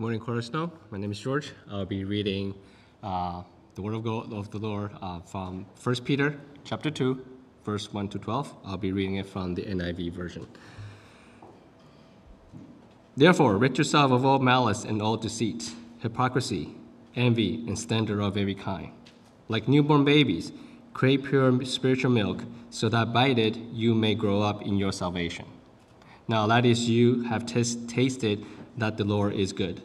[0.00, 0.72] Good morning, Cornerstone.
[0.90, 1.52] My name is George.
[1.70, 2.54] I'll be reading
[3.02, 3.42] uh,
[3.74, 7.22] the Word of, God, of the Lord uh, from 1 Peter chapter 2,
[7.66, 8.54] verse 1 to 12.
[8.64, 10.46] I'll be reading it from the NIV version.
[13.14, 16.74] Therefore, rid yourself of all malice and all deceit, hypocrisy,
[17.14, 18.92] envy, and slander of every kind.
[19.48, 20.50] Like newborn babies,
[20.94, 25.44] crave pure spiritual milk, so that by it you may grow up in your salvation.
[26.26, 28.46] Now that is, you have tasted
[28.78, 29.82] that the Lord is good.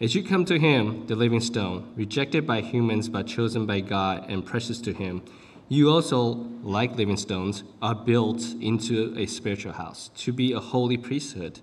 [0.00, 4.26] As you come to him, the living stone, rejected by humans but chosen by God
[4.28, 5.24] and precious to him,
[5.68, 10.96] you also, like living stones, are built into a spiritual house to be a holy
[10.96, 11.58] priesthood,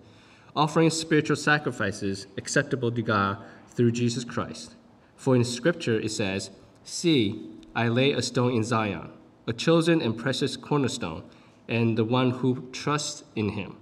[0.54, 3.38] offering spiritual sacrifices acceptable to God
[3.70, 4.76] through Jesus Christ.
[5.16, 6.52] For in Scripture it says,
[6.84, 9.12] See, I lay a stone in Zion,
[9.48, 11.24] a chosen and precious cornerstone,
[11.70, 13.78] and the one who trusts in him,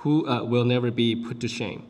[0.00, 1.86] who uh, will never be put to shame.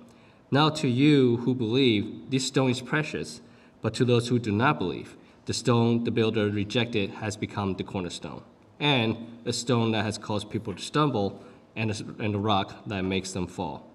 [0.50, 3.42] Now to you who believe, this stone is precious,
[3.82, 7.84] but to those who do not believe, the stone the builder rejected has become the
[7.84, 8.42] cornerstone,
[8.80, 11.42] and a stone that has caused people to stumble,
[11.76, 13.90] and a, and a rock that makes them fall.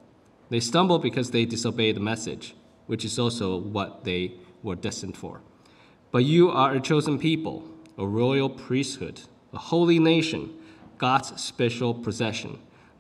[0.49, 5.41] They stumble because they disobey the message, which is also what they were destined for.
[6.11, 7.67] But you are a chosen people,
[7.97, 9.21] a royal priesthood,
[9.53, 10.53] a holy nation,
[10.99, 12.59] God's special possession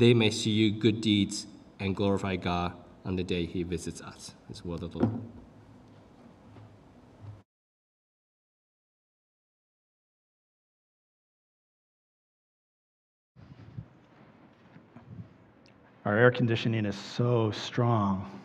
[0.00, 1.46] they may see you good deeds
[1.78, 2.72] and glorify God
[3.04, 4.34] on the day he visits us.
[4.48, 5.20] This word of the Lord.
[16.06, 18.40] Our air conditioning is so strong.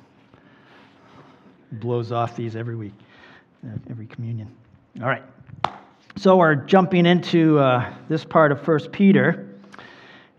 [1.72, 2.94] It blows off these every week,
[3.66, 4.54] uh, every communion.
[5.02, 5.24] All right.
[6.18, 9.55] So we're jumping into uh, this part of First Peter.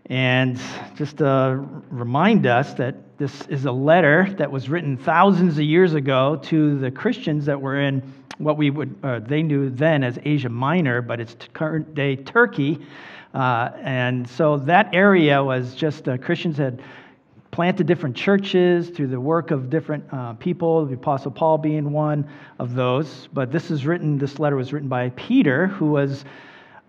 [0.09, 0.59] And
[0.95, 5.93] just to remind us that this is a letter that was written thousands of years
[5.93, 10.17] ago to the Christians that were in what we would, uh, they knew then as
[10.23, 12.79] Asia Minor, but it's current day Turkey.
[13.33, 16.81] Uh, and so that area was just, uh, Christians had
[17.51, 22.29] planted different churches through the work of different uh, people, the Apostle Paul being one
[22.59, 23.27] of those.
[23.33, 26.23] But this is written, this letter was written by Peter, who was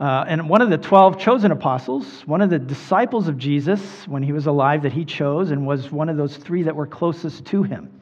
[0.01, 4.23] uh, and one of the 12 chosen apostles, one of the disciples of Jesus when
[4.23, 7.45] he was alive that he chose, and was one of those three that were closest
[7.47, 8.01] to him.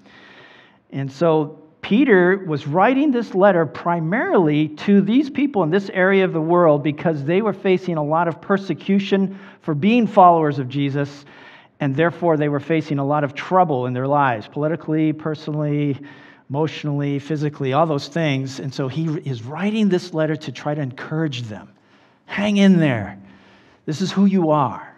[0.90, 6.34] And so Peter was writing this letter primarily to these people in this area of
[6.34, 11.24] the world because they were facing a lot of persecution for being followers of Jesus,
[11.80, 15.98] and therefore they were facing a lot of trouble in their lives, politically, personally,
[16.50, 18.60] emotionally, physically, all those things.
[18.60, 21.72] And so he is writing this letter to try to encourage them.
[22.26, 23.18] Hang in there.
[23.86, 24.94] This is who you are.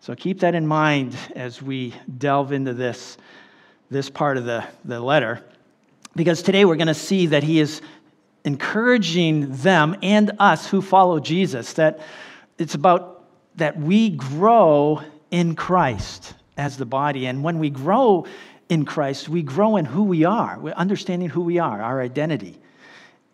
[0.00, 3.18] So keep that in mind as we delve into this,
[3.90, 5.44] this part of the, the letter.
[6.16, 7.82] Because today we're going to see that he is
[8.44, 12.00] encouraging them and us who follow Jesus, that
[12.58, 13.24] it's about
[13.56, 17.26] that we grow in Christ as the body.
[17.26, 18.26] And when we grow
[18.68, 22.58] in Christ, we grow in who we are, we're understanding who we are, our identity.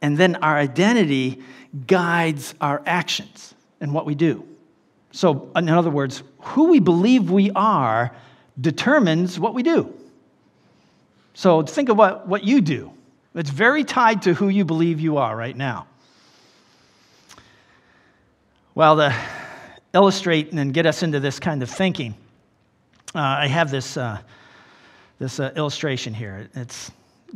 [0.00, 1.42] And then our identity
[1.86, 4.46] guides our actions and what we do.
[5.10, 8.14] So, in other words, who we believe we are
[8.60, 9.92] determines what we do.
[11.34, 12.92] So, think of what, what you do.
[13.34, 15.86] It's very tied to who you believe you are right now.
[18.74, 19.14] Well, to
[19.92, 22.14] illustrate and get us into this kind of thinking,
[23.14, 24.18] uh, I have this, uh,
[25.18, 26.48] this uh, illustration here.
[26.54, 26.90] It's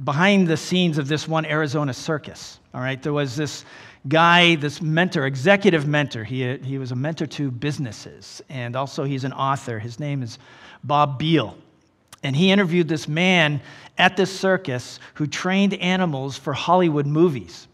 [0.04, 2.58] behind the scenes of this one Arizona circus.
[2.74, 3.64] All right, there was this
[4.08, 6.24] guy, this mentor, executive mentor.
[6.24, 9.78] He, he was a mentor to businesses, and also he's an author.
[9.78, 10.38] His name is
[10.84, 11.56] Bob Beal.
[12.24, 13.60] And he interviewed this man
[13.98, 17.66] at this circus who trained animals for Hollywood movies.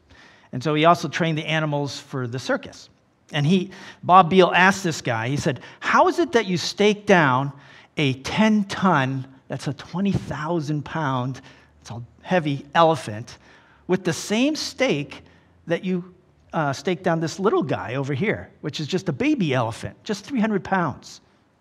[0.53, 2.88] And so he also trained the animals for the circus.
[3.32, 3.71] And he,
[4.03, 7.53] Bob Beal asked this guy, he said, How is it that you stake down
[7.99, 11.43] a 10 ton, that's a 20,000 pound,
[11.88, 13.38] it's a heavy elephant,
[13.87, 15.23] with the same stake
[15.67, 16.14] that you
[16.52, 20.25] uh, stake down this little guy over here, which is just a baby elephant, just
[20.25, 21.20] 300 pounds.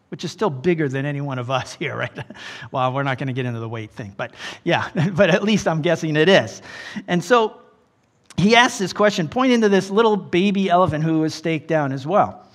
[0.09, 2.17] which is still bigger than any one of us here, right?
[2.71, 4.33] well, we're not going to get into the weight thing, but
[4.63, 6.61] yeah, but at least I'm guessing it is.
[7.07, 7.59] And so
[8.37, 12.07] he asks this question, pointing to this little baby elephant who was staked down as
[12.07, 12.45] well.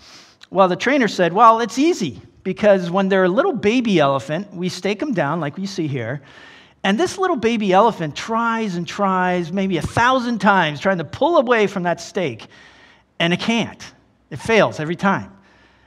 [0.51, 4.69] Well, the trainer said, Well, it's easy because when they're a little baby elephant, we
[4.69, 6.23] stake them down like we see here.
[6.85, 11.37] And this little baby elephant tries and tries, maybe a thousand times, trying to pull
[11.37, 12.47] away from that stake,
[13.19, 13.83] and it can't.
[14.31, 15.33] It fails every time.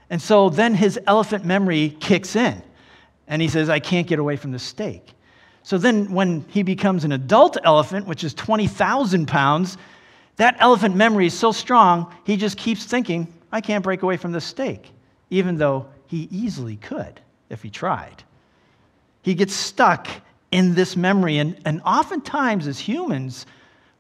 [0.10, 2.62] And so then his elephant memory kicks in,
[3.28, 5.12] and he says, I can't get away from the stake.
[5.64, 9.78] So then, when he becomes an adult elephant, which is 20,000 pounds,
[10.36, 14.32] that elephant memory is so strong, he just keeps thinking, I can't break away from
[14.32, 14.92] the stake,
[15.32, 17.20] even though he easily could
[17.50, 18.24] if he tried.
[19.24, 20.08] He gets stuck
[20.52, 21.38] in this memory.
[21.38, 23.46] And, and oftentimes, as humans,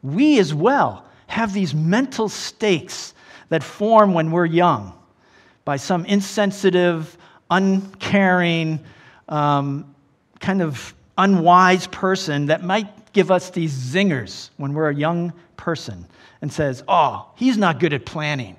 [0.01, 3.13] we as well have these mental stakes
[3.49, 4.93] that form when we're young
[5.65, 7.17] by some insensitive,
[7.49, 8.79] uncaring,
[9.29, 9.95] um,
[10.39, 16.05] kind of unwise person that might give us these zingers when we're a young person
[16.41, 18.55] and says, Oh, he's not good at planning,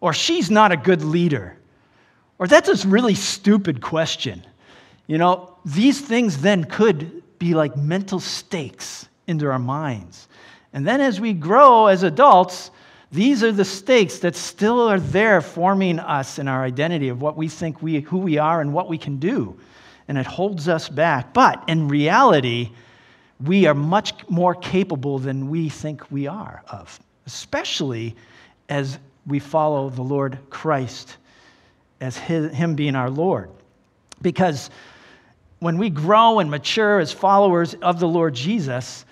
[0.00, 1.56] or she's not a good leader,
[2.38, 4.44] or that's a really stupid question.
[5.06, 10.28] You know, these things then could be like mental stakes into our minds.
[10.72, 12.70] And then as we grow as adults,
[13.10, 17.36] these are the stakes that still are there forming us in our identity of what
[17.36, 19.58] we think we, who we are and what we can do.
[20.08, 21.32] And it holds us back.
[21.32, 22.70] But in reality,
[23.44, 28.14] we are much more capable than we think we are of, especially
[28.68, 31.16] as we follow the Lord Christ
[32.00, 33.50] as his, Him being our Lord.
[34.22, 34.70] Because
[35.60, 39.04] when we grow and mature as followers of the Lord Jesus,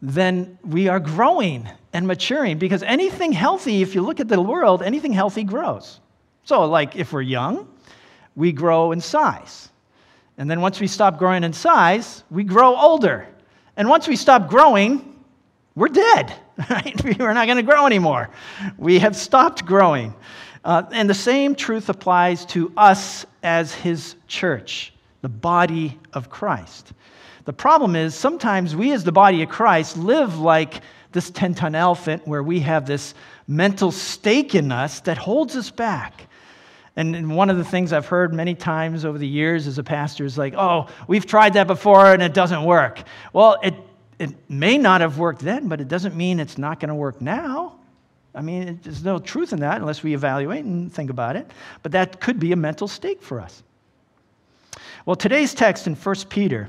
[0.00, 4.82] then we are growing and maturing because anything healthy, if you look at the world,
[4.82, 6.00] anything healthy grows.
[6.44, 7.68] So, like if we're young,
[8.34, 9.68] we grow in size.
[10.38, 13.28] And then once we stop growing in size, we grow older.
[13.76, 15.22] And once we stop growing,
[15.74, 16.34] we're dead,
[16.70, 17.00] right?
[17.18, 18.30] We're not going to grow anymore.
[18.76, 20.14] We have stopped growing.
[20.64, 24.92] Uh, and the same truth applies to us as his church,
[25.22, 26.92] the body of Christ.
[27.44, 30.82] The problem is sometimes we, as the body of Christ, live like
[31.12, 33.14] this 10 ton elephant where we have this
[33.48, 36.28] mental stake in us that holds us back.
[36.94, 40.24] And one of the things I've heard many times over the years as a pastor
[40.24, 43.02] is like, oh, we've tried that before and it doesn't work.
[43.32, 43.74] Well, it,
[44.18, 47.20] it may not have worked then, but it doesn't mean it's not going to work
[47.20, 47.78] now.
[48.34, 51.50] I mean, there's no truth in that unless we evaluate and think about it.
[51.82, 53.62] But that could be a mental stake for us.
[55.04, 56.68] Well, today's text in 1 Peter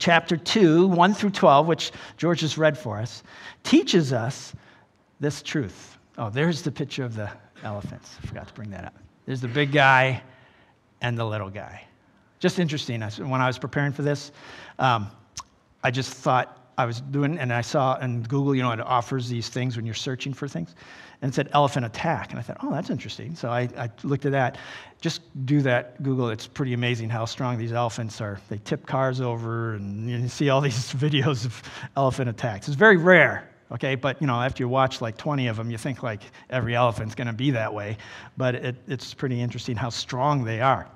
[0.00, 3.22] chapter 2, 1 through 12, which George has read for us,
[3.62, 4.52] teaches us
[5.20, 5.96] this truth.
[6.18, 7.30] Oh, there's the picture of the
[7.62, 8.16] elephants.
[8.20, 8.94] I forgot to bring that up.
[9.24, 10.20] There's the big guy
[11.00, 11.84] and the little guy.
[12.40, 13.00] Just interesting.
[13.00, 14.32] When I was preparing for this,
[14.80, 15.08] um,
[15.84, 19.28] I just thought I was doing, and I saw in Google, you know, it offers
[19.28, 20.74] these things when you're searching for things,
[21.22, 23.34] and it said elephant attack, and I thought, oh, that's interesting.
[23.34, 24.58] So I, I looked at that.
[25.00, 26.30] Just do that, Google.
[26.30, 28.40] It's pretty amazing how strong these elephants are.
[28.48, 31.62] They tip cars over, and you see all these videos of
[31.96, 32.68] elephant attacks.
[32.68, 33.94] It's very rare, okay?
[33.94, 37.14] But you know, after you watch like 20 of them, you think like every elephant's
[37.14, 37.96] going to be that way.
[38.36, 40.88] But it, it's pretty interesting how strong they are.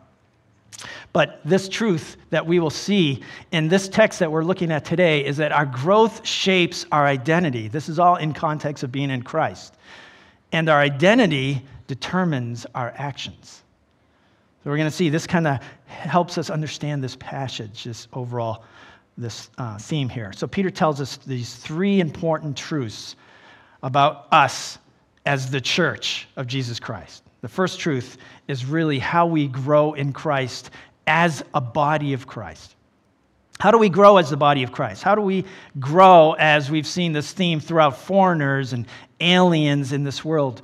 [1.13, 5.25] But this truth that we will see in this text that we're looking at today
[5.25, 7.69] is that our growth shapes our identity.
[7.69, 9.75] This is all in context of being in Christ.
[10.53, 13.63] And our identity determines our actions.
[14.63, 18.65] So we're going to see this kind of helps us understand this passage, this overall
[19.19, 20.33] this uh, theme here.
[20.33, 23.17] So Peter tells us these three important truths
[23.83, 24.79] about us
[25.27, 27.23] as the church of Jesus Christ.
[27.41, 28.17] The first truth
[28.49, 30.71] is really how we grow in Christ
[31.07, 32.75] as a body of Christ.
[33.61, 35.03] How do we grow as the body of Christ?
[35.03, 35.45] How do we
[35.81, 38.87] grow as we've seen this theme throughout foreigners and
[39.21, 40.63] aliens in this world?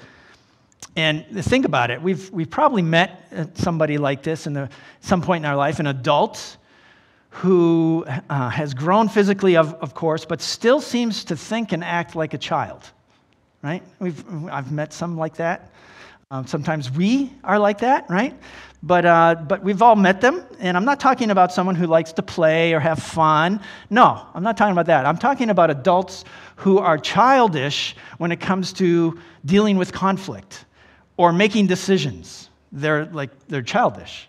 [0.97, 2.01] And think about it.
[2.01, 4.69] We've, we've probably met somebody like this in
[5.01, 6.57] some point in our life, an adult
[7.31, 12.15] who uh, has grown physically, of, of course, but still seems to think and act
[12.15, 12.89] like a child,
[13.65, 13.83] right?
[13.99, 15.71] We've, I've met some like that.
[16.31, 18.37] Um, sometimes we are like that, right?
[18.83, 20.45] But, uh, but we've all met them.
[20.59, 23.61] And I'm not talking about someone who likes to play or have fun.
[23.89, 25.07] No, I'm not talking about that.
[25.07, 26.25] I'm talking about adults
[26.57, 30.67] who are childish when it comes to dealing with conflict
[31.17, 32.51] or making decisions.
[32.71, 34.29] They're like, they're childish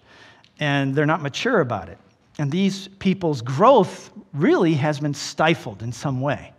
[0.62, 1.98] and they're not mature about it.
[2.39, 6.54] And these people's growth really has been stifled in some way.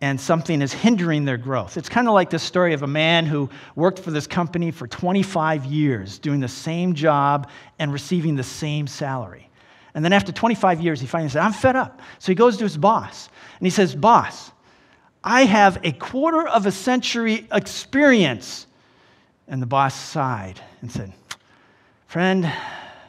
[0.00, 1.76] And something is hindering their growth.
[1.76, 4.86] It's kind of like this story of a man who worked for this company for
[4.86, 9.48] 25 years, doing the same job and receiving the same salary.
[9.94, 12.00] And then after 25 years, he finally said, I'm fed up.
[12.20, 13.28] So he goes to his boss
[13.58, 14.52] and he says, Boss,
[15.24, 18.66] I have a quarter of a century experience.
[19.48, 21.12] And the boss sighed and said,
[22.06, 22.50] Friend,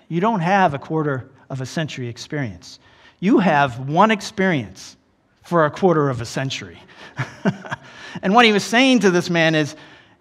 [0.08, 2.80] you don't have a quarter of a century experience.
[3.20, 4.98] You have one experience
[5.50, 6.80] for a quarter of a century.
[8.22, 9.76] and what he was saying to this man is,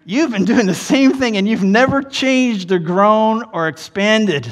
[0.05, 4.47] You've been doing the same thing and you've never changed or grown or expanded.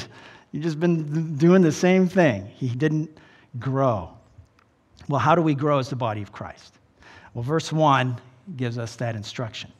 [0.51, 2.46] You've just been doing the same thing.
[2.46, 3.17] He didn't
[3.57, 4.12] grow.
[5.07, 6.75] Well, how do we grow as the body of Christ?
[7.34, 8.19] Well, verse 1
[8.55, 9.72] gives us that instruction.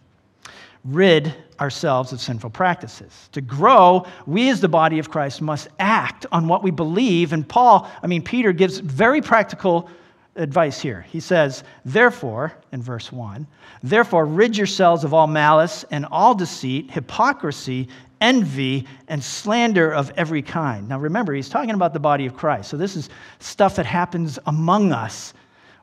[0.84, 3.30] Rid ourselves of sinful practices.
[3.34, 7.34] To grow, we as the body of Christ must act on what we believe.
[7.34, 9.92] And Paul, I mean, Peter gives very practical
[10.38, 11.02] advice here.
[11.10, 13.46] He says, Therefore, in verse 1,
[13.84, 17.88] therefore rid yourselves of all malice and all deceit, hypocrisy,
[18.22, 20.88] envy, and slander of every kind.
[20.88, 22.70] Now remember, he's talking about the body of Christ.
[22.70, 25.34] So this is stuff that happens among us,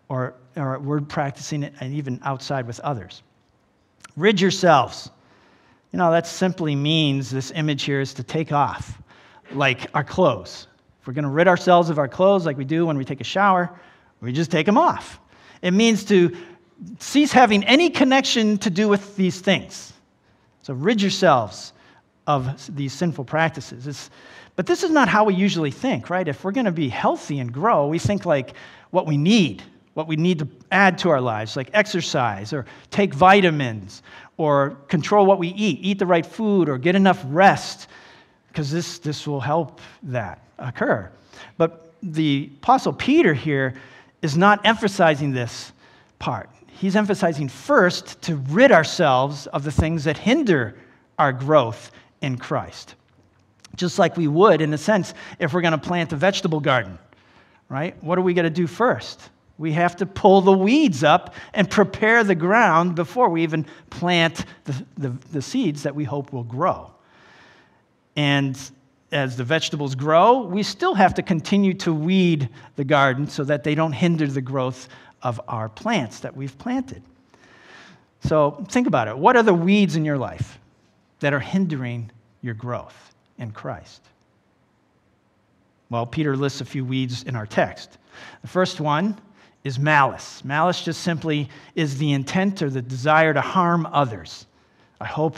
[0.08, 3.22] or, or we're practicing it and even outside with others.
[4.16, 5.10] Rid yourselves.
[5.92, 9.00] You know, that simply means this image here is to take off,
[9.52, 10.66] like our clothes.
[11.00, 13.20] If we're going to rid ourselves of our clothes like we do when we take
[13.20, 13.78] a shower,
[14.24, 15.20] we just take them off.
[15.62, 16.36] It means to
[16.98, 19.92] cease having any connection to do with these things.
[20.62, 21.72] So rid yourselves
[22.26, 23.86] of these sinful practices.
[23.86, 24.10] It's,
[24.56, 26.26] but this is not how we usually think, right?
[26.26, 28.54] If we're going to be healthy and grow, we think like
[28.90, 29.62] what we need,
[29.94, 34.02] what we need to add to our lives, like exercise or take vitamins
[34.36, 37.88] or control what we eat, eat the right food or get enough rest,
[38.48, 41.10] because this, this will help that occur.
[41.58, 43.74] But the Apostle Peter here
[44.24, 45.70] is not emphasizing this
[46.18, 46.48] part.
[46.66, 50.78] He's emphasizing first to rid ourselves of the things that hinder
[51.18, 51.90] our growth
[52.22, 52.94] in Christ.
[53.76, 56.98] Just like we would, in a sense, if we're going to plant a vegetable garden,
[57.68, 58.02] right?
[58.02, 59.20] What are we going to do first?
[59.58, 64.46] We have to pull the weeds up and prepare the ground before we even plant
[64.64, 66.90] the, the, the seeds that we hope will grow.
[68.16, 68.58] And
[69.14, 73.62] as the vegetables grow, we still have to continue to weed the garden so that
[73.62, 74.88] they don't hinder the growth
[75.22, 77.02] of our plants that we've planted.
[78.24, 79.16] So think about it.
[79.16, 80.58] What are the weeds in your life
[81.20, 82.10] that are hindering
[82.42, 84.02] your growth in Christ?
[85.90, 87.98] Well, Peter lists a few weeds in our text.
[88.42, 89.16] The first one
[89.62, 90.44] is malice.
[90.44, 94.46] Malice just simply is the intent or the desire to harm others.
[95.00, 95.36] I hope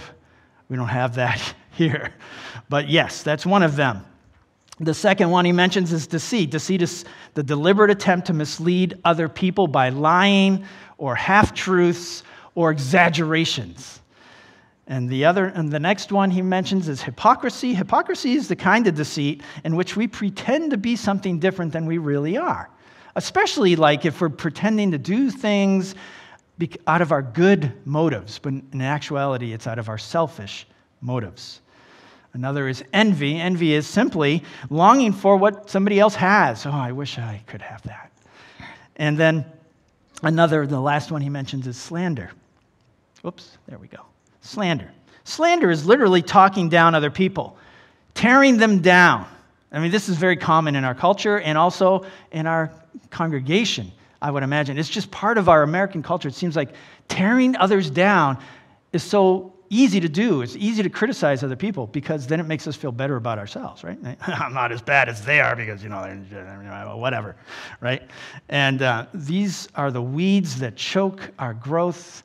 [0.69, 2.13] we don't have that here.
[2.69, 4.05] But yes, that's one of them.
[4.79, 6.51] The second one he mentions is deceit.
[6.51, 10.67] Deceit is the deliberate attempt to mislead other people by lying
[10.99, 12.23] or half truths
[12.55, 14.01] or exaggerations.
[14.87, 17.75] And the other and the next one he mentions is hypocrisy.
[17.75, 21.87] Hypocrisy is the kind of deceit in which we pretend to be something different than
[21.87, 22.71] we really are.
[23.17, 25.95] Especially like if we're pretending to do things
[26.87, 30.67] out of our good motives, but in actuality it's out of our selfish
[31.01, 31.61] motives.
[32.33, 33.37] Another is envy.
[33.37, 36.67] Envy is simply longing for what somebody else has.
[36.67, 38.13] Oh, I wish I could have that.
[38.97, 39.45] And then
[40.23, 42.31] another, the last one he mentions is slander.
[43.25, 44.03] Oops, there we go.
[44.43, 44.91] Slander.
[45.25, 47.57] Slander is literally talking down other people,
[48.15, 49.27] tearing them down.
[49.73, 52.71] I mean, this is very common in our culture and also in our
[53.11, 54.79] congregation, I would imagine.
[54.79, 56.29] It's just part of our American culture.
[56.29, 56.71] It seems like
[57.09, 58.39] tearing others down
[58.93, 60.43] is so easy to do.
[60.43, 63.85] It's easy to criticize other people because then it makes us feel better about ourselves,
[63.85, 63.99] right?
[64.27, 67.37] I'm not as bad as they are because, you know, whatever,
[67.81, 68.03] right?
[68.49, 72.23] And uh, these are the weeds that choke our growth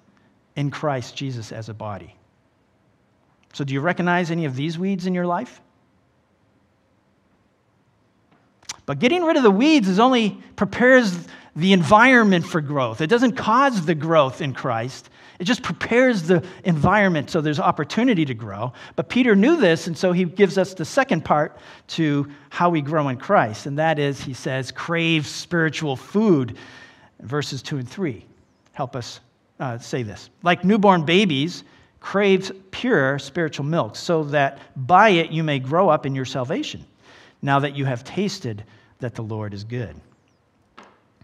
[0.56, 2.16] in Christ Jesus as a body.
[3.54, 5.62] So, do you recognize any of these weeds in your life?
[8.86, 13.02] But getting rid of the weeds is only prepares the environment for growth.
[13.02, 15.10] It doesn't cause the growth in Christ.
[15.40, 18.74] It just prepares the environment so there's opportunity to grow.
[18.96, 21.58] But Peter knew this, and so he gives us the second part
[21.90, 23.66] to how we grow in Christ.
[23.66, 26.58] And that is, he says, crave spiritual food.
[27.20, 28.26] Verses 2 and 3
[28.74, 29.20] help us
[29.60, 30.30] uh, say this.
[30.44, 31.64] Like newborn babies,
[32.00, 36.86] craves pure spiritual milk, so that by it you may grow up in your salvation,
[37.42, 38.64] now that you have tasted
[39.00, 39.96] that the Lord is good.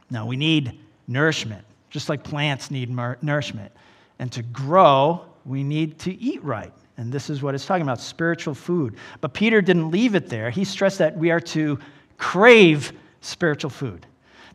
[0.09, 2.89] Now, we need nourishment, just like plants need
[3.21, 3.71] nourishment.
[4.19, 6.73] And to grow, we need to eat right.
[6.97, 8.95] And this is what it's talking about spiritual food.
[9.21, 10.49] But Peter didn't leave it there.
[10.49, 11.79] He stressed that we are to
[12.17, 14.05] crave spiritual food.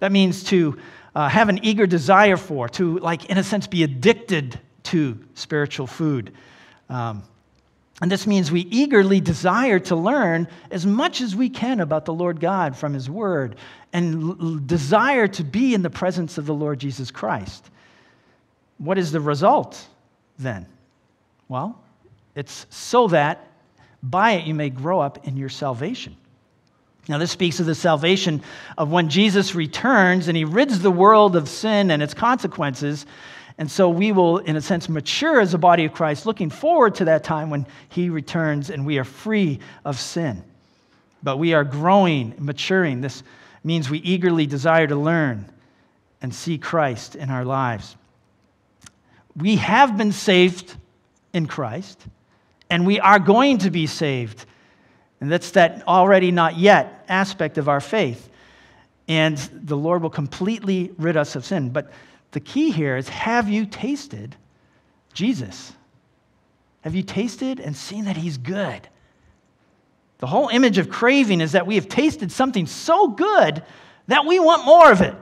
[0.00, 0.78] That means to
[1.14, 5.87] uh, have an eager desire for, to, like, in a sense, be addicted to spiritual
[5.87, 6.32] food.
[6.88, 7.23] Um,
[8.02, 12.12] and this means we eagerly desire to learn as much as we can about the
[12.12, 13.54] Lord God from His Word
[13.92, 17.71] and l- desire to be in the presence of the Lord Jesus Christ.
[18.78, 19.87] What is the result
[20.37, 20.66] then?
[21.47, 21.80] Well,
[22.35, 23.47] it's so that
[24.02, 26.16] by it you may grow up in your salvation.
[27.09, 28.42] Now, this speaks of the salvation
[28.76, 33.06] of when Jesus returns and he rids the world of sin and its consequences.
[33.62, 36.97] And so we will, in a sense, mature as a body of Christ, looking forward
[36.97, 40.42] to that time when he returns and we are free of sin.
[41.23, 43.02] But we are growing, maturing.
[43.02, 43.23] This
[43.62, 45.49] means we eagerly desire to learn
[46.21, 47.95] and see Christ in our lives.
[49.37, 50.75] We have been saved
[51.33, 52.04] in Christ,
[52.69, 54.45] and we are going to be saved
[55.21, 58.28] and that's that already not yet aspect of our faith.
[59.07, 61.71] And the Lord will completely rid us of sin.
[61.71, 61.92] But
[62.32, 64.36] the key here is have you tasted
[65.12, 65.72] Jesus?
[66.80, 68.88] Have you tasted and seen that He's good?
[70.18, 73.62] The whole image of craving is that we have tasted something so good
[74.08, 75.14] that we want more of it.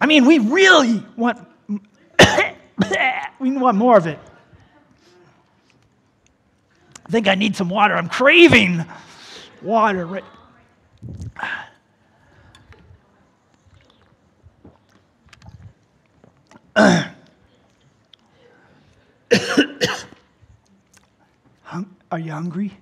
[0.00, 1.38] I mean, we really want
[3.38, 4.18] we want more of it.
[7.06, 7.94] I think I need some water.
[7.94, 8.84] I'm craving
[9.62, 10.22] water.
[22.10, 22.72] Are you hungry?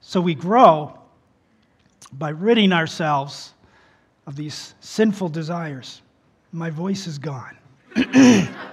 [0.00, 0.98] so we grow
[2.12, 3.54] by ridding ourselves
[4.26, 6.02] of these sinful desires.
[6.52, 7.56] My voice is gone.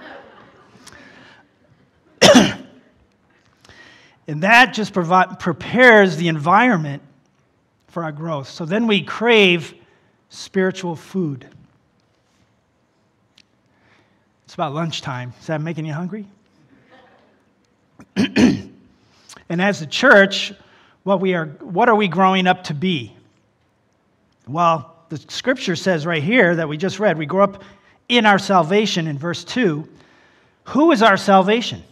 [4.30, 7.02] and that just provide, prepares the environment
[7.88, 8.48] for our growth.
[8.48, 9.74] So then we crave
[10.28, 11.48] spiritual food.
[14.44, 15.32] It's about lunchtime.
[15.40, 16.26] Is that making you hungry?
[18.16, 18.70] and
[19.48, 20.52] as a church,
[21.02, 23.12] what, we are, what are we growing up to be?
[24.46, 27.64] Well, the scripture says right here that we just read, we grow up
[28.08, 29.88] in our salvation in verse 2.
[30.66, 31.82] Who is our salvation?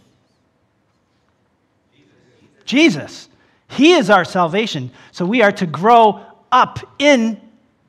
[2.69, 3.29] Jesus.
[3.67, 4.91] He is our salvation.
[5.11, 7.41] So we are to grow up in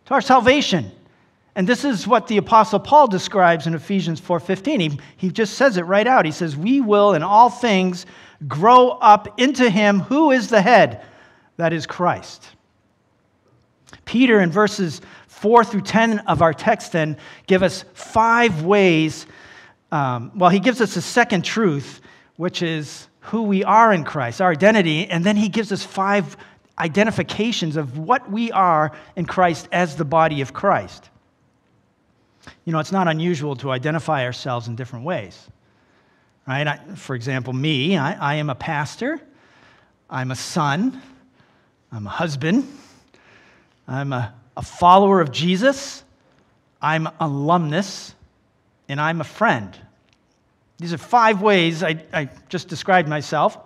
[0.06, 0.90] to our salvation.
[1.54, 4.80] And this is what the apostle Paul describes in Ephesians 4:15.
[4.80, 6.24] He, he just says it right out.
[6.24, 8.06] He says, "We will in all things
[8.48, 11.02] grow up into him who is the head,
[11.58, 12.48] that is Christ."
[14.06, 19.26] Peter in verses 4 through 10 of our text then give us five ways.
[19.92, 22.00] Um, well, he gives us a second truth,
[22.36, 26.36] which is who we are in Christ, our identity, and then he gives us five
[26.78, 31.10] identifications of what we are in Christ as the body of Christ.
[32.64, 35.48] You know, it's not unusual to identify ourselves in different ways.
[36.48, 36.66] Right?
[36.66, 39.20] I, for example, me, I, I am a pastor,
[40.08, 41.00] I'm a son,
[41.92, 42.66] I'm a husband,
[43.86, 46.04] I'm a a follower of Jesus,
[46.82, 48.14] I'm alumnus,
[48.88, 49.74] and I'm a friend.
[50.80, 53.58] These are five ways I, I just described myself.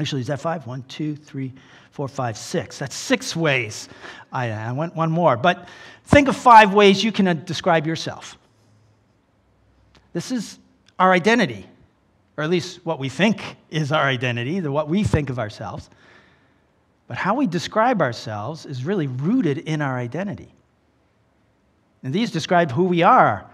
[0.00, 0.66] Actually, is that five?
[0.66, 1.52] One, two, three,
[1.92, 2.76] four, five, six.
[2.76, 3.88] That's six ways.
[4.32, 5.36] I, I went one more.
[5.36, 5.68] But
[6.06, 8.36] think of five ways you can uh, describe yourself.
[10.12, 10.58] This is
[10.98, 11.66] our identity,
[12.36, 15.88] or at least what we think is our identity, the, what we think of ourselves.
[17.06, 20.52] But how we describe ourselves is really rooted in our identity.
[22.02, 23.48] And these describe who we are.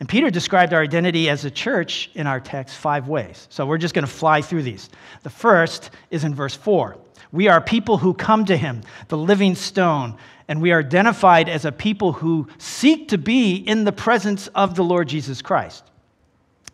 [0.00, 3.46] And Peter described our identity as a church in our text five ways.
[3.50, 4.88] So we're just going to fly through these.
[5.22, 6.96] The first is in verse 4.
[7.32, 10.16] We are people who come to him, the living stone,
[10.48, 14.74] and we are identified as a people who seek to be in the presence of
[14.74, 15.84] the Lord Jesus Christ,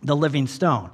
[0.03, 0.91] the living stone.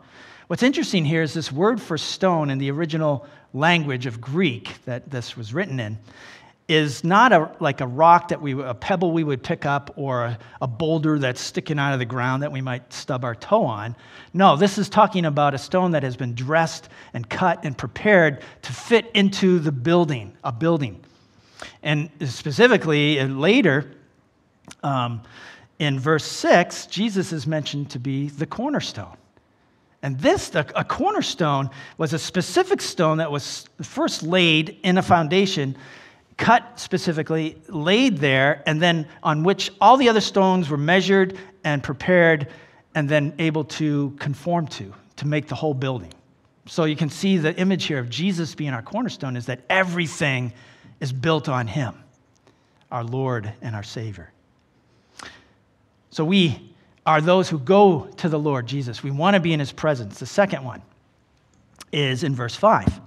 [0.49, 5.11] What's interesting here is this word for stone in the original language of Greek that
[5.11, 5.99] this was written in
[6.73, 10.25] is not a, like a rock that we, a pebble we would pick up or
[10.25, 13.65] a, a boulder that's sticking out of the ground that we might stub our toe
[13.65, 13.95] on.
[14.33, 18.43] No, this is talking about a stone that has been dressed and cut and prepared
[18.63, 21.03] to fit into the building, a building.
[21.83, 23.93] And specifically, uh, later,
[24.83, 25.23] um,
[25.79, 29.17] in verse 6, Jesus is mentioned to be the cornerstone.
[30.03, 35.77] And this, a cornerstone, was a specific stone that was first laid in a foundation,
[36.37, 41.83] cut specifically, laid there, and then on which all the other stones were measured and
[41.83, 42.49] prepared
[42.95, 46.13] and then able to conform to, to make the whole building.
[46.67, 50.53] So you can see the image here of Jesus being our cornerstone is that everything
[51.01, 51.95] is built on him,
[52.91, 54.31] our Lord and our Savior.
[56.11, 56.73] So we
[57.05, 59.03] are those who go to the Lord Jesus.
[59.03, 60.21] We want to be in his presence.
[60.21, 60.83] The second one
[61.91, 63.01] is in verse 5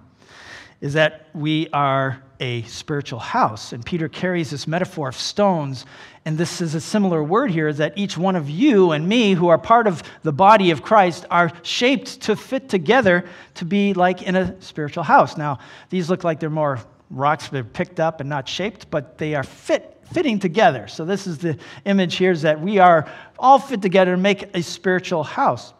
[0.81, 3.73] is that we are a spiritual house.
[3.73, 5.85] And Peter carries this metaphor of stones.
[6.25, 9.47] And this is a similar word here that each one of you and me, who
[9.47, 14.23] are part of the body of Christ, are shaped to fit together to be like
[14.23, 15.37] in a spiritual house.
[15.37, 19.17] Now, these look like they're more rocks that are picked up and not shaped, but
[19.17, 20.87] they are fit fitting together.
[20.87, 24.55] So this is the image here is that we are all fit together to make
[24.55, 25.73] a spiritual house,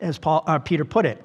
[0.00, 1.22] as Paul, uh, Peter put it.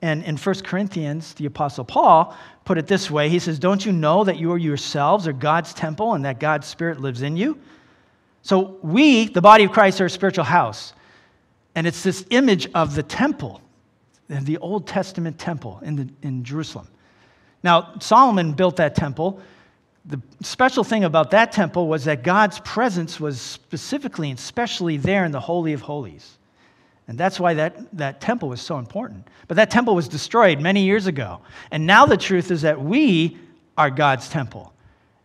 [0.00, 3.92] And in 1 Corinthians, the Apostle Paul put it this way He says, Don't you
[3.92, 7.58] know that you are yourselves are God's temple and that God's Spirit lives in you?
[8.42, 10.92] So we, the body of Christ, are a spiritual house.
[11.74, 13.60] And it's this image of the temple,
[14.28, 16.88] the Old Testament temple in, the, in Jerusalem.
[17.62, 19.40] Now, Solomon built that temple.
[20.04, 25.24] The special thing about that temple was that God's presence was specifically and specially there
[25.24, 26.38] in the Holy of Holies.
[27.06, 29.28] And that's why that, that temple was so important.
[29.46, 31.40] But that temple was destroyed many years ago.
[31.70, 33.36] And now the truth is that we
[33.76, 34.72] are God's temple,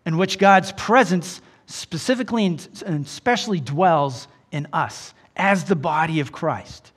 [0.06, 6.92] in which God's presence specifically and especially dwells in us as the body of Christ.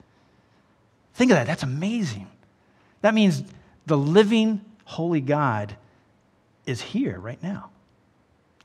[1.14, 1.47] Think of that.
[1.47, 2.27] That's amazing.
[3.03, 3.45] That means
[3.87, 5.77] the living, holy God
[6.66, 7.71] is here right now.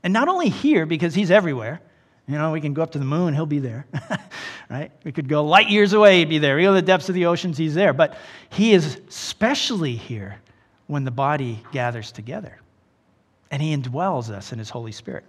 [0.02, 1.80] And not only here because he's everywhere,
[2.28, 3.86] you know, we can go up to the moon, he'll be there.
[4.70, 4.92] right?
[5.02, 6.56] We could go light years away, he'd be there.
[6.56, 7.94] We go to the depths of the oceans, he's there.
[7.94, 8.18] But
[8.50, 10.36] he is especially here
[10.88, 12.60] when the body gathers together.
[13.50, 15.24] And he indwells us in his Holy Spirit.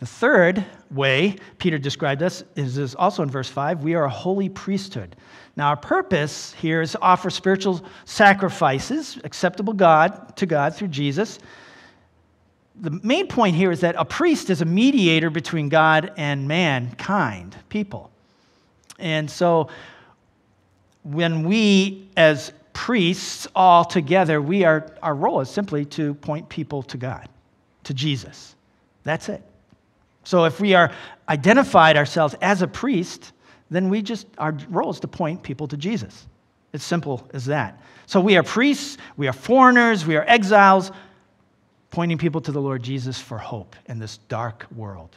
[0.00, 4.48] The third way Peter described us is also in verse 5 we are a holy
[4.48, 5.16] priesthood.
[5.56, 11.38] Now, our purpose here is to offer spiritual sacrifices acceptable God to God through Jesus
[12.80, 17.56] the main point here is that a priest is a mediator between God and mankind,
[17.68, 18.10] people.
[18.98, 19.68] And so
[21.02, 26.82] when we, as priests all together, we are, our role is simply to point people
[26.84, 27.28] to God,
[27.84, 28.54] to Jesus.
[29.04, 29.42] That's it.
[30.24, 30.92] So if we are
[31.28, 33.32] identified ourselves as a priest,
[33.70, 36.26] then we just, our role is to point people to Jesus.
[36.72, 37.80] It's simple as that.
[38.06, 40.90] So we are priests, we are foreigners, we are exiles
[41.92, 45.14] pointing people to the Lord Jesus for hope in this dark world.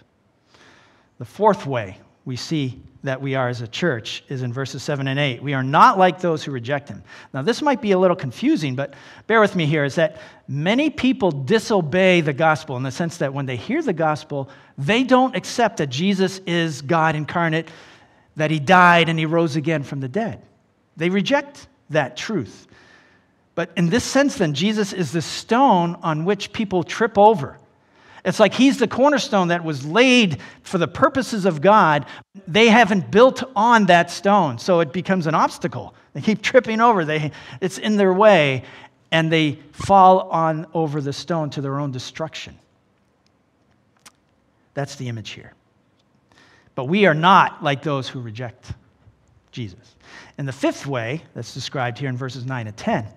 [1.17, 5.07] The fourth way we see that we are as a church is in verses 7
[5.07, 5.41] and 8.
[5.41, 7.01] We are not like those who reject him.
[7.33, 8.95] Now, this might be a little confusing, but
[9.27, 13.33] bear with me here is that many people disobey the gospel in the sense that
[13.33, 17.69] when they hear the gospel, they don't accept that Jesus is God incarnate,
[18.35, 20.41] that he died and he rose again from the dead.
[20.97, 22.67] They reject that truth.
[23.55, 27.57] But in this sense, then, Jesus is the stone on which people trip over.
[28.25, 32.05] It's like he's the cornerstone that was laid for the purposes of God.
[32.47, 35.95] They haven't built on that stone, so it becomes an obstacle.
[36.13, 37.05] They keep tripping over.
[37.05, 38.63] They, it's in their way,
[39.11, 42.57] and they fall on over the stone to their own destruction.
[44.73, 45.53] That's the image here.
[46.73, 48.73] But we are not like those who reject
[49.51, 49.95] Jesus.
[50.37, 53.07] And the fifth way that's described here in verses 9 and 10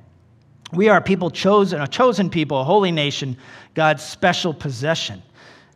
[0.72, 3.36] we are people chosen, a chosen people, a holy nation,
[3.74, 5.22] God's special possession.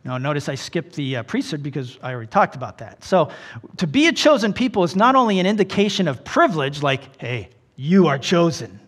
[0.05, 3.03] Now, notice I skipped the uh, priesthood because I already talked about that.
[3.03, 3.31] So,
[3.77, 8.07] to be a chosen people is not only an indication of privilege, like, hey, you
[8.07, 8.79] are chosen,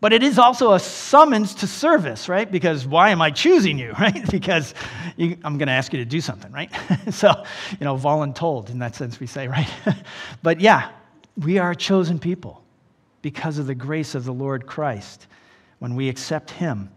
[0.00, 2.50] but it is also a summons to service, right?
[2.50, 4.30] Because why am I choosing you, right?
[4.30, 4.74] Because
[5.16, 6.70] you, I'm going to ask you to do something, right?
[7.10, 9.68] so, you know, voluntold in that sense, we say, right?
[10.42, 10.90] but yeah,
[11.36, 12.63] we are a chosen people
[13.24, 15.28] because of the grace of the Lord Christ.
[15.78, 16.90] When we accept Him,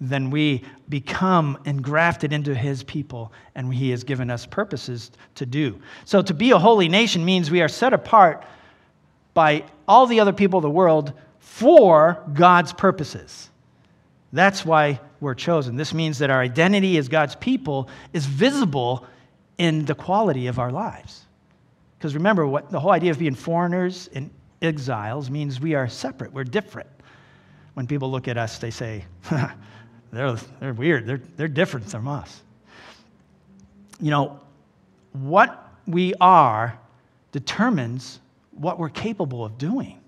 [0.00, 5.82] then we become engrafted into His people, and He has given us purposes to do.
[6.04, 8.44] So, to be a holy nation means we are set apart
[9.34, 13.50] by all the other people of the world for God's purposes.
[14.32, 15.74] That's why we're chosen.
[15.74, 19.04] This means that our identity as God's people is visible
[19.58, 21.26] in the quality of our lives.
[21.98, 24.30] Because remember, what the whole idea of being foreigners and
[24.62, 26.88] exiles means we are separate, we're different.
[27.74, 29.04] When people look at us, they say,
[30.12, 32.42] they're, they're weird, they're, they're different from us.
[34.00, 34.40] You know,
[35.12, 36.78] what we are
[37.32, 38.20] determines
[38.52, 39.98] what we're capable of doing.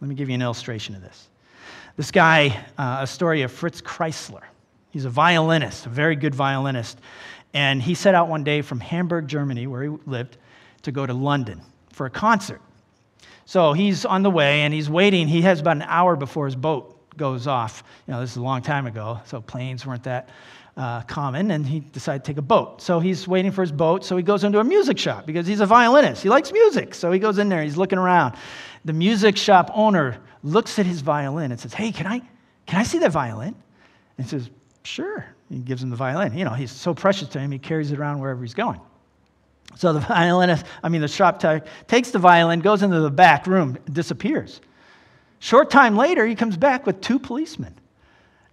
[0.00, 1.28] Let me give you an illustration of this.
[1.96, 4.42] This guy, uh, a story of Fritz Kreisler.
[4.90, 6.98] He's a violinist, a very good violinist.
[7.52, 10.36] And he set out one day from Hamburg, Germany, where he lived,
[10.82, 12.60] to go to London for a concert.
[13.46, 15.28] So he's on the way and he's waiting.
[15.28, 17.84] He has about an hour before his boat goes off.
[18.06, 20.30] You know, this is a long time ago, so planes weren't that
[20.76, 22.82] uh, common, and he decided to take a boat.
[22.82, 25.60] So he's waiting for his boat, so he goes into a music shop because he's
[25.60, 26.22] a violinist.
[26.22, 28.34] He likes music, so he goes in there, he's looking around.
[28.84, 32.20] The music shop owner looks at his violin and says, Hey, can I,
[32.66, 33.54] can I see that violin?
[34.18, 34.50] And he says,
[34.82, 35.24] Sure.
[35.48, 36.36] He gives him the violin.
[36.36, 38.80] You know, he's so precious to him, he carries it around wherever he's going.
[39.76, 43.46] So the violinist, I mean, the shop tech, takes the violin, goes into the back
[43.46, 44.60] room, disappears.
[45.38, 47.74] Short time later, he comes back with two policemen.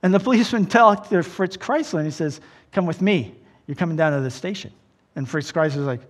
[0.03, 3.35] And the policeman tells Fritz Kreisler, and he says, Come with me.
[3.67, 4.71] You're coming down to the station.
[5.15, 6.01] And Fritz Kreisler's like,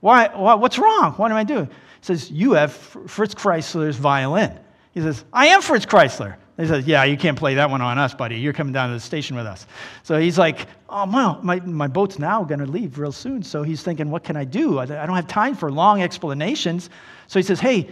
[0.00, 1.12] Why, What's wrong?
[1.12, 1.66] What am I doing?
[1.66, 4.58] He says, You have Fritz Kreisler's violin.
[4.92, 6.36] He says, I am Fritz Kreisler.
[6.56, 8.38] He says, Yeah, you can't play that one on us, buddy.
[8.38, 9.66] You're coming down to the station with us.
[10.02, 13.42] So he's like, Oh, well, my, my boat's now going to leave real soon.
[13.42, 14.78] So he's thinking, What can I do?
[14.78, 16.88] I don't have time for long explanations.
[17.26, 17.90] So he says, Hey,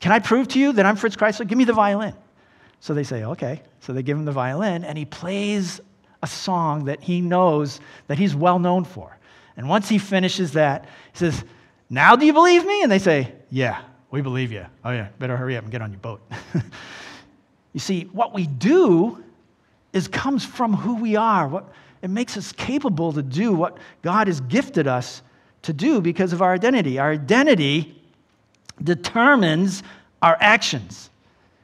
[0.00, 1.46] can I prove to you that I'm Fritz Kreisler?
[1.46, 2.14] Give me the violin.
[2.80, 3.62] So they say, Okay.
[3.80, 5.80] So they give him the violin, and he plays
[6.22, 9.16] a song that he knows that he's well known for.
[9.56, 11.44] And once he finishes that, he says,
[11.90, 12.82] Now do you believe me?
[12.82, 14.66] And they say, Yeah, we believe you.
[14.84, 16.20] Oh, yeah, better hurry up and get on your boat.
[17.74, 19.22] You see, what we do
[19.92, 21.46] is comes from who we are.
[21.46, 21.68] What,
[22.00, 25.20] it makes us capable to do what God has gifted us
[25.62, 26.98] to do because of our identity.
[26.98, 28.00] Our identity
[28.82, 29.82] determines
[30.22, 31.10] our actions.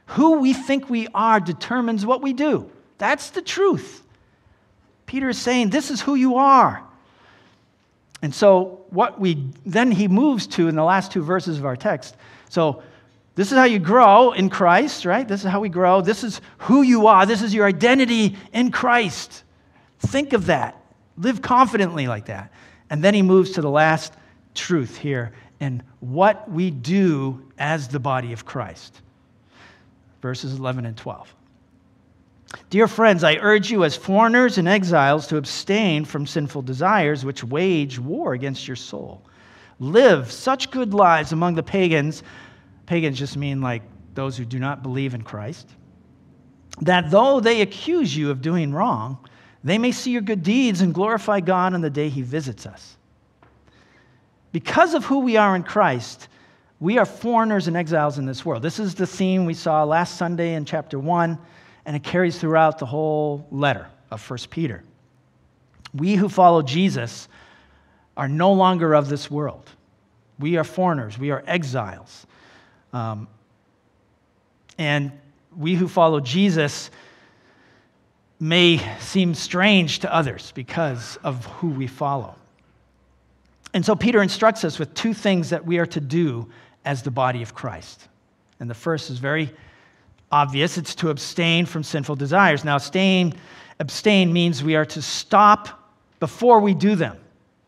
[0.07, 2.69] Who we think we are determines what we do.
[2.97, 4.03] That's the truth.
[5.05, 6.83] Peter is saying, This is who you are.
[8.21, 11.75] And so, what we then he moves to in the last two verses of our
[11.75, 12.15] text.
[12.49, 12.83] So,
[13.35, 15.27] this is how you grow in Christ, right?
[15.27, 16.01] This is how we grow.
[16.01, 17.25] This is who you are.
[17.25, 19.43] This is your identity in Christ.
[19.99, 20.81] Think of that.
[21.17, 22.51] Live confidently like that.
[22.89, 24.13] And then he moves to the last
[24.53, 29.01] truth here in what we do as the body of Christ.
[30.21, 31.33] Verses 11 and 12.
[32.69, 37.45] Dear friends, I urge you as foreigners and exiles to abstain from sinful desires which
[37.45, 39.21] wage war against your soul.
[39.79, 42.23] Live such good lives among the pagans
[42.91, 43.83] Pagans just mean like
[44.15, 45.65] those who do not believe in Christ.
[46.81, 49.17] That though they accuse you of doing wrong,
[49.63, 52.97] they may see your good deeds and glorify God on the day he visits us.
[54.51, 56.27] Because of who we are in Christ,
[56.81, 58.61] we are foreigners and exiles in this world.
[58.61, 61.37] This is the theme we saw last Sunday in chapter 1,
[61.85, 64.83] and it carries throughout the whole letter of 1 Peter.
[65.93, 67.29] We who follow Jesus
[68.17, 69.69] are no longer of this world.
[70.39, 72.27] We are foreigners, we are exiles.
[72.93, 73.27] Um,
[74.77, 75.11] and
[75.57, 76.91] we who follow Jesus
[78.39, 82.35] may seem strange to others because of who we follow.
[83.73, 86.49] And so Peter instructs us with two things that we are to do
[86.83, 88.07] as the body of Christ.
[88.59, 89.53] And the first is very
[90.31, 92.63] obvious it's to abstain from sinful desires.
[92.63, 93.33] Now, abstain,
[93.79, 97.17] abstain means we are to stop before we do them.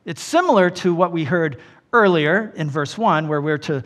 [0.05, 1.59] It's similar to what we heard
[1.91, 3.83] earlier in verse 1, where we're to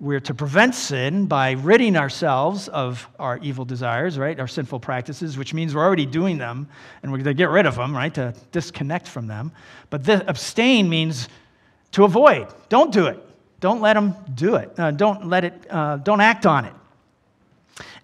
[0.00, 4.38] we're to prevent sin by ridding ourselves of our evil desires, right?
[4.38, 6.68] Our sinful practices, which means we're already doing them
[7.02, 8.14] and we're to get rid of them, right?
[8.14, 9.50] To disconnect from them.
[9.90, 11.28] But abstain means
[11.92, 12.46] to avoid.
[12.68, 13.18] Don't do it.
[13.60, 14.72] Don't let them do it.
[14.78, 16.72] Uh, don't let it, uh, don't act on it.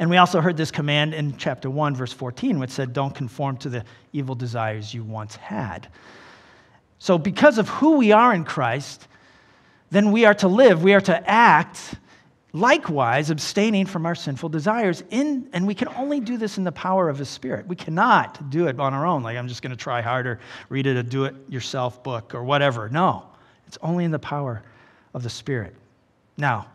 [0.01, 3.57] And we also heard this command in chapter 1, verse 14, which said, Don't conform
[3.59, 5.89] to the evil desires you once had.
[6.99, 9.07] So, because of who we are in Christ,
[9.95, 11.95] then we are to live, we are to act
[12.53, 15.03] likewise, abstaining from our sinful desires.
[15.11, 17.67] In, and we can only do this in the power of the Spirit.
[17.67, 20.87] We cannot do it on our own, like I'm just going to try harder, read
[20.87, 22.89] it a do it yourself book or whatever.
[22.89, 23.27] No,
[23.67, 24.63] it's only in the power
[25.15, 25.75] of the Spirit.
[26.37, 26.69] Now,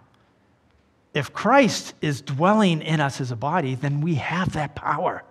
[1.13, 5.23] if Christ is dwelling in us as a body, then we have that power.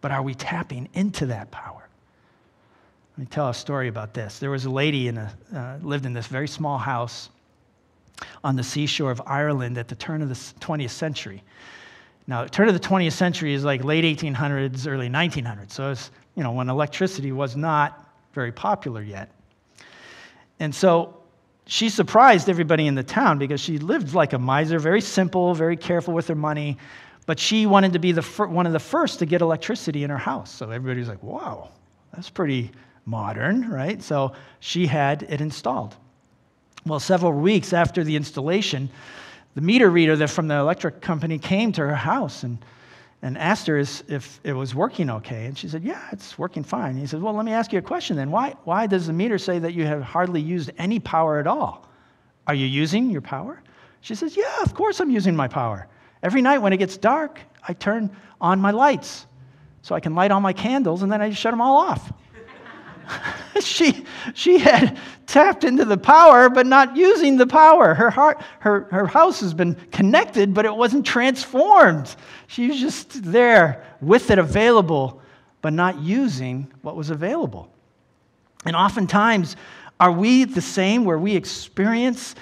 [0.00, 1.88] But are we tapping into that power?
[3.16, 4.40] Let me tell a story about this.
[4.40, 7.30] There was a lady in a, uh, lived in this very small house
[8.42, 11.44] on the seashore of Ireland at the turn of the 20th century.
[12.26, 15.70] Now, turn of the 20th century is like late 1800s, early 1900s.
[15.70, 19.30] So it's, you know, when electricity was not very popular yet.
[20.58, 21.18] And so
[21.66, 25.76] she surprised everybody in the town because she lived like a miser, very simple, very
[25.76, 26.78] careful with her money.
[27.26, 30.10] But she wanted to be the fir- one of the first to get electricity in
[30.10, 30.50] her house.
[30.52, 31.70] So everybody's like, wow,
[32.12, 32.72] that's pretty
[33.06, 34.02] modern, right?
[34.02, 35.96] So she had it installed.
[36.86, 38.90] Well, several weeks after the installation,
[39.54, 42.58] the meter reader from the electric company came to her house and,
[43.22, 45.46] and asked her if it was working okay.
[45.46, 46.90] And she said, Yeah, it's working fine.
[46.90, 48.30] And he said, Well, let me ask you a question then.
[48.30, 51.88] Why, why does the meter say that you have hardly used any power at all?
[52.46, 53.62] Are you using your power?
[54.00, 55.88] She says, Yeah, of course I'm using my power.
[56.22, 59.26] Every night when it gets dark, I turn on my lights
[59.82, 62.12] so I can light all my candles and then I just shut them all off.
[63.60, 67.94] she, she had tapped into the power, but not using the power.
[67.94, 72.14] Her, heart, her, her house has been connected, but it wasn't transformed.
[72.46, 75.22] She was just there with it available,
[75.62, 77.70] but not using what was available.
[78.66, 79.56] And oftentimes,
[80.00, 82.34] are we the same where we experience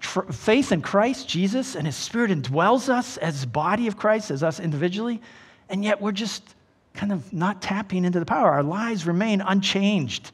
[0.00, 4.42] tr- faith in Christ, Jesus, and His Spirit indwells us as body of Christ, as
[4.42, 5.20] us individually,
[5.68, 6.55] and yet we're just
[6.96, 8.50] kind of not tapping into the power.
[8.50, 10.32] Our lives remain unchanged.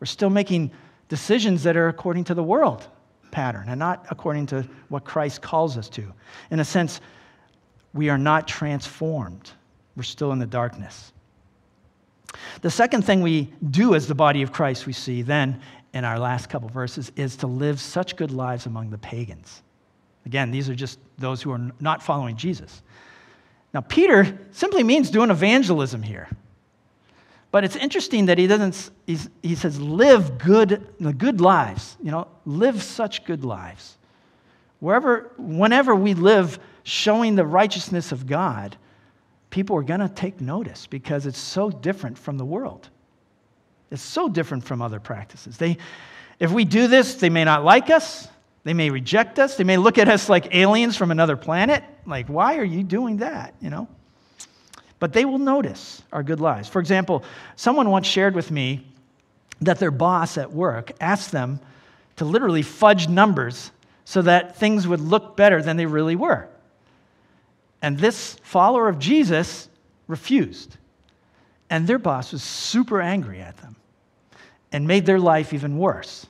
[0.00, 0.70] We're still making
[1.08, 2.86] decisions that are according to the world
[3.30, 6.12] pattern and not according to what Christ calls us to.
[6.50, 7.00] In a sense,
[7.94, 9.50] we are not transformed,
[9.96, 11.12] we're still in the darkness.
[12.60, 15.60] The second thing we do as the body of Christ, we see then
[15.92, 19.62] in our last couple verses, is to live such good lives among the pagans.
[20.26, 22.82] Again, these are just those who are not following Jesus.
[23.72, 26.28] Now, Peter simply means doing evangelism here.
[27.52, 30.86] But it's interesting that he doesn't, he says, live good,
[31.18, 31.96] good lives.
[32.02, 33.96] You know, live such good lives.
[34.78, 38.76] Wherever, whenever we live showing the righteousness of God,
[39.50, 42.88] people are going to take notice because it's so different from the world.
[43.90, 45.56] It's so different from other practices.
[45.56, 45.76] They,
[46.38, 48.28] if we do this, they may not like us.
[48.64, 49.56] They may reject us.
[49.56, 51.82] They may look at us like aliens from another planet.
[52.06, 53.54] Like, why are you doing that?
[53.60, 53.88] You know?
[54.98, 56.68] But they will notice our good lives.
[56.68, 57.24] For example,
[57.56, 58.86] someone once shared with me
[59.62, 61.60] that their boss at work asked them
[62.16, 63.70] to literally fudge numbers
[64.04, 66.48] so that things would look better than they really were.
[67.80, 69.68] And this follower of Jesus
[70.06, 70.76] refused.
[71.70, 73.76] And their boss was super angry at them
[74.72, 76.26] and made their life even worse.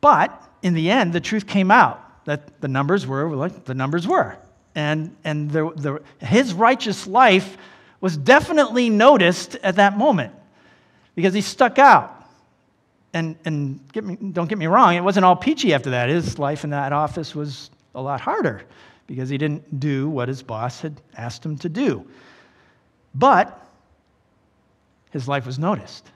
[0.00, 4.06] But in the end, the truth came out that the numbers were like the numbers
[4.06, 4.36] were.
[4.74, 7.56] And, and the, the, his righteous life
[8.00, 10.32] was definitely noticed at that moment
[11.14, 12.14] because he stuck out.
[13.14, 16.10] And, and get me, don't get me wrong, it wasn't all peachy after that.
[16.10, 18.62] His life in that office was a lot harder
[19.06, 22.06] because he didn't do what his boss had asked him to do.
[23.14, 23.66] But
[25.10, 26.08] his life was noticed.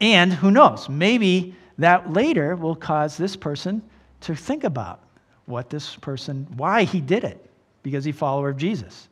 [0.00, 3.82] And who knows, maybe that later will cause this person
[4.22, 5.00] to think about
[5.46, 7.50] what this person, why he did it,
[7.82, 9.08] because he's a follower of Jesus.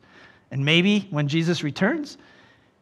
[0.51, 2.17] And maybe when Jesus returns,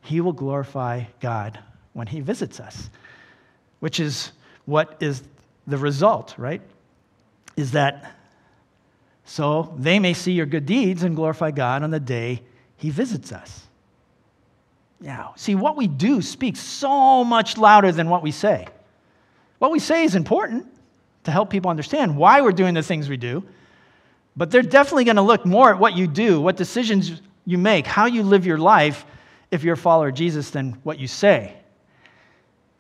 [0.02, 1.60] he will glorify God
[1.94, 2.90] when he visits us,
[3.80, 4.32] which is
[4.66, 5.24] what is
[5.68, 6.62] the result, right?
[7.56, 8.16] Is that
[9.26, 12.42] so they may see your good deeds and glorify God on the day
[12.78, 13.68] he visits us.
[15.02, 18.68] Yeah, see, what we do speaks so much louder than what we say.
[19.60, 20.66] What we say is important
[21.26, 23.44] to help people understand why we're doing the things we do,
[24.36, 27.86] but they're definitely going to look more at what you do, what decisions you make,
[27.86, 29.06] how you live your life
[29.52, 31.56] if you're a follower of Jesus than what you say.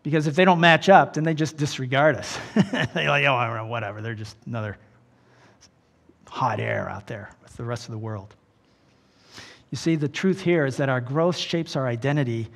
[0.03, 2.39] Because if they don't match up, then they just disregard us.
[2.71, 4.01] They're like, oh, whatever.
[4.01, 4.77] They're just another
[6.29, 8.35] hot air out there with the rest of the world.
[9.71, 12.47] You see, the truth here is that our growth shapes our identity,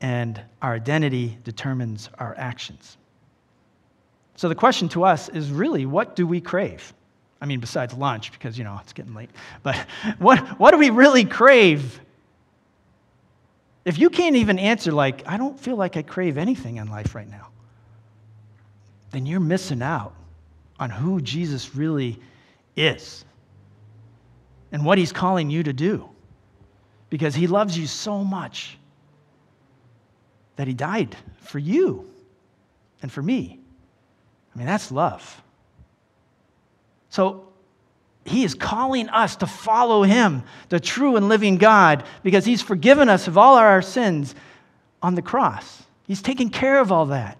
[0.00, 2.96] and our identity determines our actions.
[4.36, 6.92] So the question to us is really what do we crave?
[7.40, 9.30] I mean, besides lunch, because, you know, it's getting late.
[9.62, 9.76] But
[10.18, 12.00] what, what do we really crave?
[13.84, 17.14] If you can't even answer, like, I don't feel like I crave anything in life
[17.14, 17.48] right now,
[19.10, 20.14] then you're missing out
[20.78, 22.18] on who Jesus really
[22.74, 23.24] is
[24.72, 26.08] and what he's calling you to do.
[27.08, 28.76] Because he loves you so much
[30.56, 32.10] that he died for you
[33.02, 33.60] and for me.
[34.56, 35.42] I mean, that's love.
[37.10, 37.46] So
[38.24, 43.10] he is calling us to follow him, the true and living God, because he's forgiven
[43.10, 44.34] us of all our sins
[45.02, 45.82] on the cross.
[46.06, 47.36] He's taken care of all that.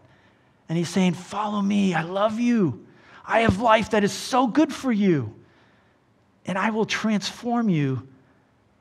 [0.69, 1.95] And he's saying, Follow me.
[1.95, 2.87] I love you.
[3.25, 5.35] I have life that is so good for you.
[6.45, 8.07] And I will transform you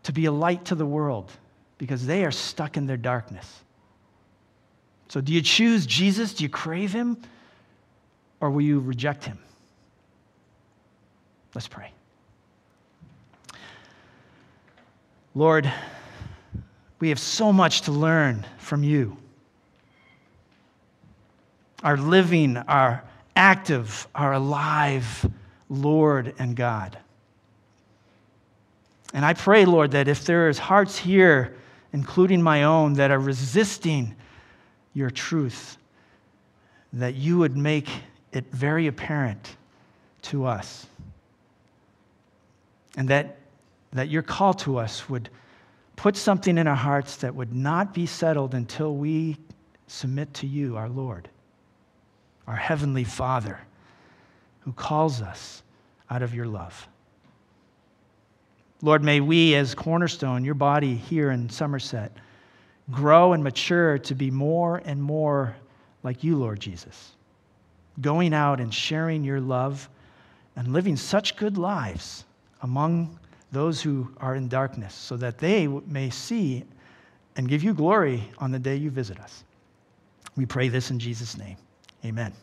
[0.04, 1.32] to be a light to the world
[1.78, 3.64] because they are stuck in their darkness.
[5.08, 6.34] So, do you choose Jesus?
[6.34, 7.18] Do you crave him?
[8.46, 9.40] Or will you reject him?
[11.56, 11.92] Let's pray.
[15.34, 15.72] Lord,
[17.00, 19.18] we have so much to learn from you.
[21.82, 23.04] Our living, our
[23.36, 25.28] active, our alive
[25.68, 27.00] Lord and God.
[29.12, 31.56] And I pray, Lord, that if there is hearts here,
[31.94, 34.16] including my own, that are resisting
[34.94, 35.78] your truth,
[36.94, 37.90] that you would make
[38.36, 39.56] it very apparent
[40.24, 40.88] to us.
[42.98, 43.38] And that,
[43.94, 45.30] that your call to us would
[45.96, 49.38] put something in our hearts that would not be settled until we
[49.88, 51.30] submit to you, our Lord,
[52.48, 53.60] our Heavenly Father,
[54.62, 55.64] who calls us
[56.10, 56.88] out of your love.
[58.82, 62.12] Lord, may we, as Cornerstone, your body here in Somerset,
[62.92, 65.56] grow and mature to be more and more
[66.04, 67.15] like you, Lord Jesus,
[68.02, 69.90] going out and sharing your love
[70.56, 72.26] and living such good lives
[72.62, 73.20] among
[73.52, 76.64] those who are in darkness, so that they may see
[77.38, 79.44] and give you glory on the day you visit us.
[80.36, 81.58] We pray this in Jesus' name.
[82.04, 82.34] Amen.